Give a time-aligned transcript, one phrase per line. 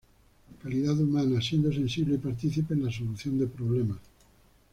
[0.63, 3.99] Calidad humana siendo sensible y participe en la solución de problemas.